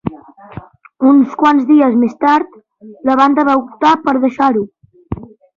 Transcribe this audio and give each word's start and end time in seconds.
Uns 1.09 1.35
quants 1.41 1.67
dies 1.67 1.99
més 2.05 2.17
tard, 2.27 2.57
la 3.11 3.19
banda 3.23 3.47
va 3.51 3.57
optar 3.63 3.95
per 4.09 4.19
deixar-ho. 4.25 4.69